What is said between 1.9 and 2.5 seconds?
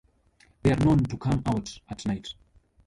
night.